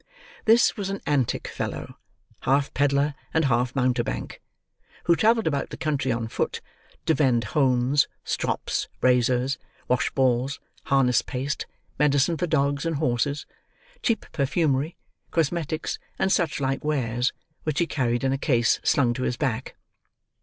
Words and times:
This 0.45 0.75
was 0.75 0.89
an 0.89 0.99
antic 1.05 1.47
fellow, 1.47 1.95
half 2.39 2.73
pedlar 2.73 3.13
and 3.35 3.45
half 3.45 3.75
mountebank, 3.75 4.41
who 5.03 5.15
travelled 5.15 5.45
about 5.45 5.69
the 5.69 5.77
country 5.77 6.11
on 6.11 6.27
foot 6.27 6.59
to 7.05 7.13
vend 7.13 7.43
hones, 7.43 8.07
strops, 8.23 8.87
razors, 9.03 9.59
washballs, 9.87 10.57
harness 10.85 11.21
paste, 11.21 11.67
medicine 11.99 12.35
for 12.35 12.47
dogs 12.47 12.83
and 12.83 12.95
horses, 12.95 13.45
cheap 14.01 14.25
perfumery, 14.31 14.97
cosmetics, 15.29 15.99
and 16.17 16.31
such 16.31 16.59
like 16.59 16.83
wares, 16.83 17.31
which 17.61 17.77
he 17.77 17.85
carried 17.85 18.23
in 18.23 18.33
a 18.33 18.39
case 18.39 18.79
slung 18.83 19.13
to 19.13 19.21
his 19.21 19.37
back. 19.37 19.75